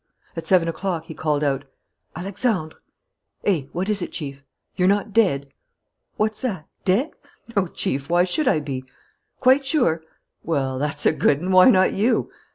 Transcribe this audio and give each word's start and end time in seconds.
At 0.35 0.47
seven 0.47 0.67
o'clock 0.67 1.05
he 1.05 1.13
called 1.13 1.43
out: 1.43 1.63
"Alexandre!" 2.15 2.75
"Eh? 3.43 3.65
What 3.71 3.87
is 3.87 4.01
it, 4.01 4.11
Chief?" 4.11 4.41
"You're 4.75 4.87
not 4.87 5.13
dead?" 5.13 5.51
"What's 6.17 6.41
that? 6.41 6.65
Dead? 6.83 7.11
No, 7.55 7.67
Chief; 7.67 8.09
why 8.09 8.23
should 8.23 8.47
I 8.47 8.61
be?" 8.61 8.83
"Quite 9.39 9.63
sure?" 9.63 10.01
"Well, 10.41 10.79
that's 10.79 11.05
a 11.05 11.11
good 11.11 11.39
'un! 11.43 11.51
Why 11.51 11.69
not 11.69 11.93
you?" 11.93 12.31